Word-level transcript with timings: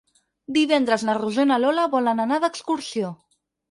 Divendres 0.55 1.05
na 1.09 1.15
Rosó 1.19 1.47
i 1.47 1.51
na 1.53 1.61
Lola 1.67 1.87
volen 1.95 2.27
anar 2.27 2.43
d'excursió. 2.43 3.19